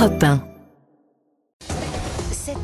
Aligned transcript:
Europe 0.00 0.18
1. 0.18 0.49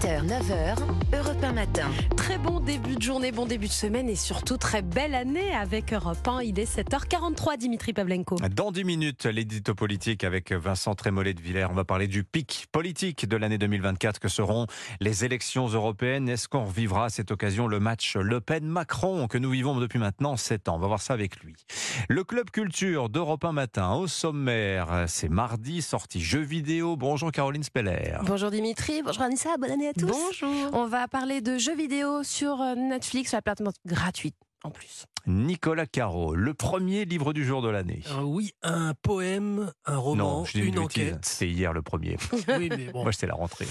7h, 0.06 0.25
9h, 0.25 1.19
Europe 1.19 1.43
1 1.43 1.53
matin. 1.53 1.91
Très 2.17 2.38
bon 2.38 2.61
début 2.61 2.95
de 2.95 3.03
journée, 3.03 3.33
bon 3.33 3.45
début 3.45 3.67
de 3.67 3.72
semaine 3.72 4.09
et 4.09 4.14
surtout 4.14 4.56
très 4.56 4.80
belle 4.80 5.17
année 5.17 5.53
avec 5.53 5.93
Europe 5.93 6.29
1. 6.29 6.43
Il 6.43 6.61
est 6.61 6.79
7h43, 6.79 7.56
Dimitri 7.56 7.93
Pavlenko. 7.93 8.37
Dans 8.54 8.71
10 8.71 8.84
minutes, 8.84 9.24
l'édito 9.24 9.74
politique 9.74 10.22
avec 10.22 10.53
Vincent 10.53 10.95
Trémollet 10.95 11.34
de 11.34 11.40
Villers. 11.40 11.66
On 11.69 11.74
va 11.74 11.84
parler 11.84 12.06
du 12.06 12.22
pic 12.22 12.67
politique 12.71 13.27
de 13.27 13.37
l'année 13.37 13.58
2024 13.58 14.21
que 14.21 14.29
seront 14.29 14.69
les 15.01 15.24
élections 15.24 15.67
européennes? 15.67 16.29
Est-ce 16.29 16.47
qu'on 16.47 16.66
revivra 16.66 17.07
à 17.07 17.09
cette 17.09 17.33
occasion 17.33 17.66
le 17.66 17.80
match 17.80 18.15
Le 18.15 18.41
Pen-Macron 18.41 19.27
que 19.27 19.38
nous 19.38 19.51
vivons 19.51 19.75
depuis 19.75 19.98
maintenant 19.98 20.37
7 20.37 20.69
ans? 20.69 20.77
On 20.77 20.79
va 20.79 20.87
voir 20.87 21.02
ça 21.02 21.15
avec 21.15 21.43
lui. 21.43 21.55
Le 22.09 22.23
club 22.23 22.51
culture 22.51 23.09
d'Europe 23.09 23.45
1 23.45 23.51
matin 23.51 23.95
au 23.95 24.07
sommaire. 24.07 25.07
C'est 25.09 25.30
mardi, 25.30 25.83
sortie 25.83 26.20
jeux 26.20 26.38
vidéo. 26.43 26.97
Bonjour 26.97 27.33
Caroline 27.33 27.65
Speller. 27.65 28.19
Bonjour 28.23 28.52
Dimitri, 28.52 29.02
bonjour 29.02 29.23
Anissa, 29.23 29.56
bonne 29.59 29.73
année 29.73 29.88
à 29.88 29.95
tous. 29.98 30.06
Bonjour. 30.06 30.70
On 30.73 30.86
va 30.86 31.09
parler 31.09 31.41
de 31.41 31.59
jeux 31.59 31.77
vidéo 31.77 32.23
sur 32.23 32.60
euh, 32.60 32.74
Netflix, 32.74 33.30
sur 33.30 33.38
la 33.38 33.42
plateforme 33.42 33.73
gratuite 33.86 34.36
en 34.64 34.70
plus. 34.70 35.06
Nicolas 35.27 35.86
Caro, 35.86 36.34
le 36.34 36.55
premier 36.55 37.05
livre 37.05 37.32
du 37.32 37.45
jour 37.45 37.62
de 37.62 37.69
l'année. 37.69 38.02
Euh, 38.12 38.22
oui, 38.22 38.52
un 38.62 38.95
poème, 38.95 39.72
un 39.84 39.96
roman, 39.96 40.38
non, 40.38 40.45
je 40.45 40.52
dis 40.52 40.60
une 40.60 40.78
enquête. 40.78 41.24
C'est 41.24 41.48
hier 41.48 41.72
le 41.72 41.82
premier. 41.82 42.16
Oui, 42.48 42.69
mais 42.69 42.91
bon. 42.92 43.02
Moi, 43.02 43.12
c'était 43.12 43.27
la 43.27 43.34
rentrée. 43.34 43.66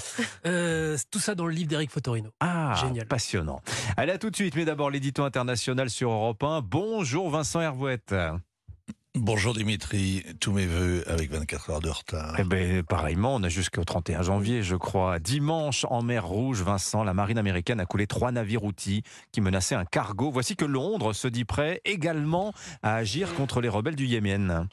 Euh, 0.46 0.98
tout 1.12 1.20
ça 1.20 1.34
dans 1.36 1.46
le 1.46 1.54
livre 1.54 1.70
d'Éric 1.70 1.92
Fotorino. 1.92 2.30
Ah, 2.40 2.76
Génial. 2.82 3.08
passionnant. 3.08 3.62
Allez, 3.96 4.12
à 4.12 4.18
tout 4.18 4.30
de 4.30 4.36
suite. 4.36 4.56
Mais 4.56 4.66
d'abord, 4.66 4.90
l'édito 4.90 5.24
international 5.24 5.90
sur 5.90 6.12
Europe 6.12 6.44
1. 6.44 6.62
Bonjour 6.62 7.30
Vincent 7.30 7.62
Hervouette. 7.62 8.14
Bonjour 9.16 9.54
Dimitri, 9.54 10.24
tous 10.42 10.52
mes 10.52 10.66
voeux 10.66 11.04
avec 11.08 11.32
24 11.32 11.70
heures 11.70 11.80
de 11.80 11.90
retard. 11.90 12.36
Eh 12.38 12.44
ben, 12.44 12.84
pareillement, 12.84 13.36
on 13.36 13.44
a 13.44 13.50
jusqu'au 13.50 13.86
31 13.86 14.24
janvier, 14.24 14.62
je 14.62 14.76
crois. 14.76 15.20
Dimanche, 15.20 15.86
en 15.90 16.02
mer 16.02 16.26
Rouge, 16.26 16.62
Vincent, 16.62 17.02
la 17.04 17.14
marine 17.14 17.38
américaine 17.38 17.80
a 17.80 17.86
coulé 17.86 18.08
trois 18.08 18.34
navires 18.34 18.66
outils 18.66 19.04
qui 19.32 19.40
menaçaient 19.40 19.76
un 19.76 19.86
cargo. 19.86 20.32
Voici 20.32 20.58
que 20.58 20.66
Londres 20.66 21.14
se 21.14 21.30
dit 21.30 21.46
prêt 21.46 21.80
également 21.86 22.54
à 22.84 22.96
agir 22.96 23.34
contre 23.36 23.62
les 23.62 23.70
rebelles 23.70 23.96
du 23.96 24.06
Yémen. 24.06 24.68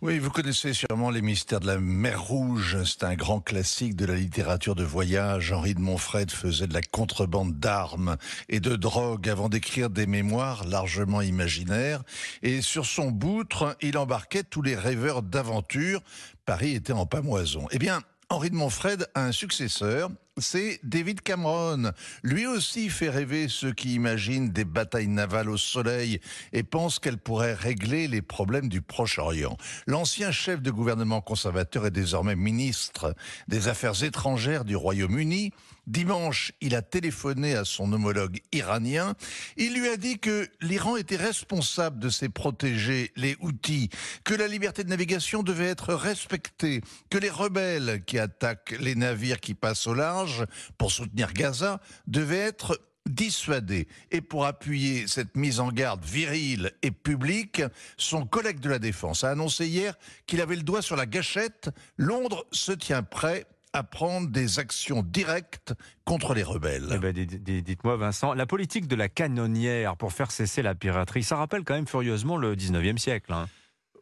Oui, 0.00 0.20
vous 0.20 0.30
connaissez 0.30 0.74
sûrement 0.74 1.10
les 1.10 1.22
mystères 1.22 1.58
de 1.58 1.66
la 1.66 1.80
mer 1.80 2.22
Rouge. 2.22 2.84
C'est 2.84 3.02
un 3.02 3.16
grand 3.16 3.40
classique 3.40 3.96
de 3.96 4.06
la 4.06 4.14
littérature 4.14 4.76
de 4.76 4.84
voyage. 4.84 5.50
Henri 5.50 5.74
de 5.74 5.80
Montfred 5.80 6.30
faisait 6.30 6.68
de 6.68 6.72
la 6.72 6.82
contrebande 6.82 7.58
d'armes 7.58 8.16
et 8.48 8.60
de 8.60 8.76
drogue 8.76 9.28
avant 9.28 9.48
d'écrire 9.48 9.90
des 9.90 10.06
mémoires 10.06 10.64
largement 10.68 11.20
imaginaires. 11.20 12.04
Et 12.44 12.62
sur 12.62 12.86
son 12.86 13.10
boutre, 13.10 13.76
il 13.80 13.98
embarquait 13.98 14.44
tous 14.44 14.62
les 14.62 14.76
rêveurs 14.76 15.24
d'aventure. 15.24 16.00
Paris 16.46 16.76
était 16.76 16.92
en 16.92 17.04
pamoison. 17.04 17.66
Eh 17.72 17.80
bien, 17.80 18.00
Henri 18.28 18.50
de 18.50 18.54
Montfred 18.54 19.08
a 19.14 19.24
un 19.24 19.32
successeur, 19.32 20.10
c'est 20.40 20.80
David 20.82 21.22
Cameron. 21.22 21.92
Lui 22.22 22.46
aussi 22.46 22.90
fait 22.90 23.10
rêver 23.10 23.48
ceux 23.48 23.72
qui 23.72 23.94
imaginent 23.94 24.50
des 24.50 24.64
batailles 24.64 25.08
navales 25.08 25.50
au 25.50 25.56
soleil 25.56 26.20
et 26.52 26.62
pensent 26.62 26.98
qu'elles 26.98 27.18
pourraient 27.18 27.54
régler 27.54 28.08
les 28.08 28.22
problèmes 28.22 28.68
du 28.68 28.82
Proche-Orient. 28.82 29.56
L'ancien 29.86 30.30
chef 30.30 30.60
de 30.62 30.70
gouvernement 30.70 31.20
conservateur 31.20 31.86
est 31.86 31.90
désormais 31.90 32.36
ministre 32.36 33.14
des 33.48 33.68
Affaires 33.68 34.02
étrangères 34.02 34.64
du 34.64 34.76
Royaume-Uni. 34.76 35.52
Dimanche, 35.88 36.52
il 36.60 36.74
a 36.74 36.82
téléphoné 36.82 37.54
à 37.54 37.64
son 37.64 37.90
homologue 37.94 38.40
iranien. 38.52 39.14
Il 39.56 39.72
lui 39.72 39.88
a 39.88 39.96
dit 39.96 40.18
que 40.18 40.46
l'Iran 40.60 40.98
était 40.98 41.16
responsable 41.16 41.98
de 41.98 42.10
ses 42.10 42.28
protégés, 42.28 43.10
les 43.16 43.38
Houthis, 43.40 43.88
que 44.22 44.34
la 44.34 44.48
liberté 44.48 44.84
de 44.84 44.90
navigation 44.90 45.42
devait 45.42 45.68
être 45.68 45.94
respectée, 45.94 46.82
que 47.08 47.16
les 47.16 47.30
rebelles 47.30 48.02
qui 48.04 48.18
attaquent 48.18 48.76
les 48.78 48.96
navires 48.96 49.40
qui 49.40 49.54
passent 49.54 49.86
au 49.86 49.94
large 49.94 50.44
pour 50.76 50.92
soutenir 50.92 51.32
Gaza 51.32 51.80
devaient 52.06 52.36
être 52.36 52.78
dissuadés. 53.08 53.88
Et 54.10 54.20
pour 54.20 54.44
appuyer 54.44 55.06
cette 55.06 55.36
mise 55.36 55.58
en 55.58 55.72
garde 55.72 56.04
virile 56.04 56.72
et 56.82 56.90
publique, 56.90 57.62
son 57.96 58.26
collègue 58.26 58.60
de 58.60 58.68
la 58.68 58.78
Défense 58.78 59.24
a 59.24 59.30
annoncé 59.30 59.66
hier 59.66 59.94
qu'il 60.26 60.42
avait 60.42 60.56
le 60.56 60.62
doigt 60.64 60.82
sur 60.82 60.96
la 60.96 61.06
gâchette. 61.06 61.70
Londres 61.96 62.46
se 62.52 62.72
tient 62.72 63.02
prêt 63.02 63.46
à 63.72 63.82
prendre 63.82 64.28
des 64.28 64.58
actions 64.58 65.02
directes 65.02 65.74
contre 66.04 66.34
les 66.34 66.42
rebelles. 66.42 66.88
Eh 66.92 66.98
ben, 66.98 67.12
dites- 67.12 67.42
dites- 67.42 67.64
Dites-moi, 67.64 67.96
Vincent, 67.96 68.32
la 68.34 68.46
politique 68.46 68.86
de 68.88 68.96
la 68.96 69.08
canonnière 69.08 69.96
pour 69.96 70.12
faire 70.12 70.30
cesser 70.30 70.62
la 70.62 70.74
piraterie, 70.74 71.22
ça 71.22 71.36
rappelle 71.36 71.64
quand 71.64 71.74
même 71.74 71.86
furieusement 71.86 72.36
le 72.36 72.56
19e 72.56 72.98
siècle. 72.98 73.32
hein. 73.32 73.48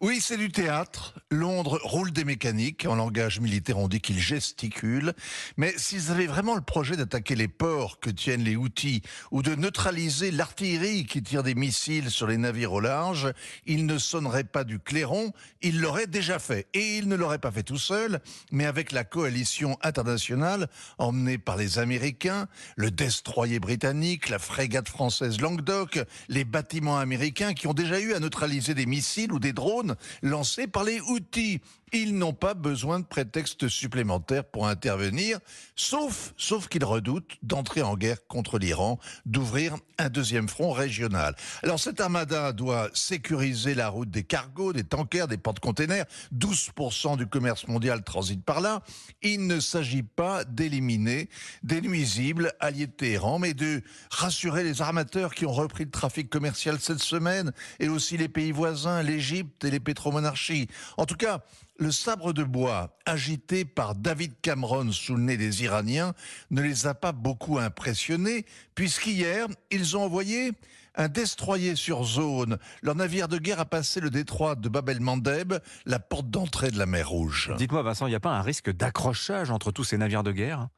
Oui, 0.02 0.18
c'est 0.20 0.36
du 0.36 0.50
théâtre. 0.50 1.14
Londres 1.30 1.80
roule 1.82 2.10
des 2.10 2.24
mécaniques. 2.24 2.84
En 2.86 2.96
langage 2.96 3.40
militaire, 3.40 3.78
on 3.78 3.88
dit 3.88 4.02
qu'ils 4.02 4.18
gesticulent. 4.18 5.14
Mais 5.56 5.72
s'ils 5.78 6.10
avaient 6.10 6.26
vraiment 6.26 6.54
le 6.54 6.60
projet 6.60 6.96
d'attaquer 6.96 7.34
les 7.34 7.48
ports 7.48 7.98
que 7.98 8.10
tiennent 8.10 8.44
les 8.44 8.56
outils 8.56 9.00
ou 9.30 9.42
de 9.42 9.54
neutraliser 9.54 10.30
l'artillerie 10.30 11.06
qui 11.06 11.22
tire 11.22 11.42
des 11.42 11.54
missiles 11.54 12.10
sur 12.10 12.26
les 12.26 12.36
navires 12.36 12.74
au 12.74 12.80
large, 12.80 13.32
ils 13.64 13.86
ne 13.86 13.96
sonneraient 13.96 14.44
pas 14.44 14.64
du 14.64 14.78
clairon. 14.80 15.32
Ils 15.62 15.80
l'auraient 15.80 16.06
déjà 16.06 16.38
fait. 16.38 16.66
Et 16.74 16.98
ils 16.98 17.08
ne 17.08 17.16
l'auraient 17.16 17.38
pas 17.38 17.50
fait 17.50 17.62
tout 17.62 17.78
seuls, 17.78 18.20
mais 18.52 18.66
avec 18.66 18.92
la 18.92 19.04
coalition 19.04 19.78
internationale 19.82 20.68
emmenée 20.98 21.38
par 21.38 21.56
les 21.56 21.78
Américains, 21.78 22.48
le 22.76 22.90
destroyer 22.90 23.60
britannique, 23.60 24.28
la 24.28 24.38
frégate 24.38 24.90
française 24.90 25.40
Languedoc, 25.40 26.00
les 26.28 26.44
bâtiments 26.44 26.98
américains 26.98 27.54
qui 27.54 27.66
ont 27.66 27.74
déjà 27.74 27.98
eu 27.98 28.12
à 28.12 28.20
neutraliser 28.20 28.74
des 28.74 28.86
missiles 28.86 29.32
ou 29.32 29.38
des 29.38 29.54
drones 29.54 29.85
lancés 30.22 30.66
par 30.66 30.84
les 30.84 31.00
Houthis. 31.00 31.60
Ils 31.92 32.18
n'ont 32.18 32.32
pas 32.32 32.54
besoin 32.54 32.98
de 32.98 33.04
prétexte 33.04 33.68
supplémentaire 33.68 34.44
pour 34.44 34.66
intervenir, 34.66 35.38
sauf, 35.76 36.34
sauf 36.36 36.66
qu'ils 36.66 36.84
redoutent 36.84 37.36
d'entrer 37.42 37.82
en 37.82 37.96
guerre 37.96 38.26
contre 38.26 38.58
l'Iran, 38.58 38.98
d'ouvrir 39.24 39.76
un 39.98 40.08
deuxième 40.08 40.48
front 40.48 40.72
régional. 40.72 41.36
Alors 41.62 41.78
cette 41.78 42.00
armada 42.00 42.52
doit 42.52 42.90
sécuriser 42.92 43.74
la 43.74 43.88
route 43.88 44.10
des 44.10 44.24
cargos, 44.24 44.72
des 44.72 44.82
tankers, 44.82 45.28
des 45.28 45.38
porte-containers. 45.38 46.06
12% 46.36 47.16
du 47.16 47.28
commerce 47.28 47.68
mondial 47.68 48.02
transite 48.02 48.44
par 48.44 48.60
là. 48.60 48.82
Il 49.22 49.46
ne 49.46 49.60
s'agit 49.60 50.02
pas 50.02 50.44
d'éliminer 50.44 51.28
des 51.62 51.80
nuisibles 51.80 52.52
alliés 52.58 52.88
de 52.88 52.92
Téhéran, 52.92 53.38
mais 53.38 53.54
de 53.54 53.82
rassurer 54.10 54.64
les 54.64 54.82
armateurs 54.82 55.34
qui 55.34 55.46
ont 55.46 55.52
repris 55.52 55.84
le 55.84 55.90
trafic 55.90 56.28
commercial 56.28 56.78
cette 56.80 56.98
semaine, 56.98 57.52
et 57.78 57.88
aussi 57.88 58.16
les 58.16 58.28
pays 58.28 58.52
voisins, 58.52 59.02
l'Égypte 59.02 59.64
et 59.64 59.70
les 59.70 59.75
pétromonarchies. 59.80 60.68
En 60.96 61.06
tout 61.06 61.16
cas, 61.16 61.40
le 61.78 61.90
sabre 61.90 62.32
de 62.32 62.42
bois 62.42 62.96
agité 63.04 63.64
par 63.64 63.94
David 63.94 64.32
Cameron 64.42 64.92
sous 64.92 65.14
le 65.14 65.22
nez 65.22 65.36
des 65.36 65.64
Iraniens 65.64 66.14
ne 66.50 66.62
les 66.62 66.86
a 66.86 66.94
pas 66.94 67.12
beaucoup 67.12 67.58
impressionnés, 67.58 68.46
puisqu'hier, 68.74 69.46
ils 69.70 69.96
ont 69.96 70.02
envoyé 70.02 70.52
un 70.96 71.08
destroyer 71.08 71.76
sur 71.76 72.04
zone. 72.04 72.58
Leur 72.82 72.94
navire 72.94 73.28
de 73.28 73.38
guerre 73.38 73.60
a 73.60 73.66
passé 73.66 74.00
le 74.00 74.10
détroit 74.10 74.54
de 74.54 74.68
Bab 74.68 74.88
el-Mandeb, 74.88 75.54
la 75.84 75.98
porte 75.98 76.30
d'entrée 76.30 76.70
de 76.70 76.78
la 76.78 76.86
mer 76.86 77.08
Rouge. 77.08 77.52
Dites-moi, 77.58 77.82
Vincent, 77.82 78.06
il 78.06 78.10
n'y 78.10 78.16
a 78.16 78.20
pas 78.20 78.30
un 78.30 78.42
risque 78.42 78.70
d'accrochage 78.70 79.50
entre 79.50 79.70
tous 79.70 79.84
ces 79.84 79.98
navires 79.98 80.22
de 80.22 80.32
guerre? 80.32 80.68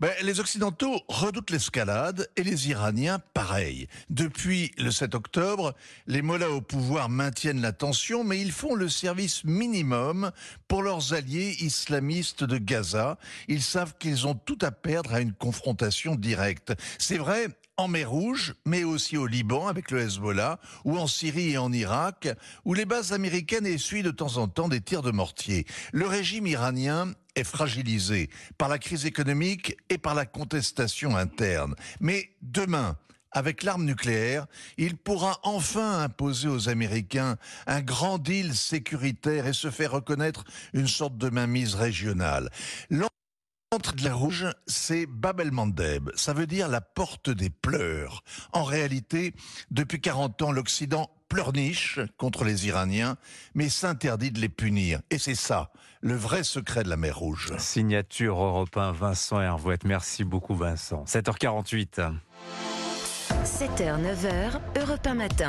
Ben, 0.00 0.12
les 0.22 0.40
Occidentaux 0.40 1.00
redoutent 1.08 1.50
l'escalade 1.50 2.28
et 2.36 2.42
les 2.42 2.68
Iraniens 2.68 3.18
pareil. 3.34 3.88
Depuis 4.10 4.70
le 4.78 4.90
7 4.90 5.14
octobre, 5.14 5.74
les 6.06 6.22
mollahs 6.22 6.50
au 6.50 6.60
pouvoir 6.60 7.08
maintiennent 7.08 7.60
la 7.60 7.72
tension, 7.72 8.22
mais 8.24 8.40
ils 8.40 8.52
font 8.52 8.74
le 8.74 8.88
service 8.88 9.44
minimum 9.44 10.30
pour 10.68 10.82
leurs 10.82 11.14
alliés 11.14 11.56
islamistes 11.60 12.44
de 12.44 12.58
Gaza. 12.58 13.18
Ils 13.48 13.62
savent 13.62 13.94
qu'ils 13.98 14.26
ont 14.26 14.34
tout 14.34 14.58
à 14.62 14.70
perdre 14.70 15.14
à 15.14 15.20
une 15.20 15.32
confrontation 15.32 16.14
directe. 16.14 16.72
C'est 16.98 17.18
vrai, 17.18 17.48
en 17.78 17.86
mer 17.86 18.10
Rouge, 18.10 18.54
mais 18.66 18.82
aussi 18.82 19.16
au 19.16 19.26
Liban 19.26 19.68
avec 19.68 19.92
le 19.92 20.00
Hezbollah, 20.00 20.58
ou 20.84 20.98
en 20.98 21.06
Syrie 21.06 21.52
et 21.52 21.58
en 21.58 21.72
Irak, 21.72 22.28
où 22.64 22.74
les 22.74 22.84
bases 22.84 23.12
américaines 23.12 23.66
essuient 23.66 24.02
de 24.02 24.10
temps 24.10 24.36
en 24.36 24.48
temps 24.48 24.68
des 24.68 24.80
tirs 24.80 25.02
de 25.02 25.12
mortier. 25.12 25.64
Le 25.92 26.06
régime 26.06 26.48
iranien 26.48 27.12
est 27.36 27.44
fragilisé 27.44 28.30
par 28.58 28.68
la 28.68 28.78
crise 28.78 29.06
économique 29.06 29.76
et 29.90 29.98
par 29.98 30.16
la 30.16 30.26
contestation 30.26 31.16
interne. 31.16 31.76
Mais 32.00 32.30
demain, 32.42 32.96
avec 33.30 33.62
l'arme 33.62 33.84
nucléaire, 33.84 34.46
il 34.76 34.96
pourra 34.96 35.38
enfin 35.44 36.00
imposer 36.00 36.48
aux 36.48 36.68
Américains 36.68 37.36
un 37.68 37.80
grand 37.80 38.18
deal 38.18 38.56
sécuritaire 38.56 39.46
et 39.46 39.52
se 39.52 39.70
faire 39.70 39.92
reconnaître 39.92 40.44
une 40.72 40.88
sorte 40.88 41.16
de 41.16 41.28
mainmise 41.30 41.76
régionale. 41.76 42.50
L'entrée 43.70 43.96
de 43.96 44.04
la 44.04 44.14
rouge, 44.14 44.46
c'est 44.66 45.04
Bab 45.04 45.40
el-Mandeb. 45.40 46.08
Ça 46.14 46.32
veut 46.32 46.46
dire 46.46 46.68
la 46.68 46.80
porte 46.80 47.28
des 47.28 47.50
pleurs. 47.50 48.24
En 48.54 48.64
réalité, 48.64 49.34
depuis 49.70 50.00
40 50.00 50.40
ans, 50.40 50.52
l'Occident 50.52 51.10
pleurniche 51.28 52.00
contre 52.16 52.44
les 52.44 52.66
Iraniens, 52.66 53.18
mais 53.54 53.68
s'interdit 53.68 54.30
de 54.30 54.40
les 54.40 54.48
punir. 54.48 55.02
Et 55.10 55.18
c'est 55.18 55.34
ça, 55.34 55.70
le 56.00 56.14
vrai 56.14 56.44
secret 56.44 56.82
de 56.82 56.88
la 56.88 56.96
mer 56.96 57.18
Rouge. 57.18 57.52
Signature 57.58 58.42
européen 58.42 58.90
Vincent 58.92 59.38
Hervouette. 59.38 59.84
Merci 59.84 60.24
beaucoup, 60.24 60.54
Vincent. 60.54 61.04
7h48. 61.04 62.14
7h, 63.44 64.00
9h, 64.02 64.80
Europe 64.80 65.06
1 65.06 65.14
matin. 65.14 65.46